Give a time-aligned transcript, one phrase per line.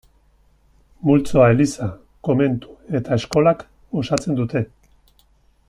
[1.09, 1.89] Multzoa Eliza,
[2.29, 3.63] Komentu eta Eskolak
[4.03, 4.65] osatzen dute.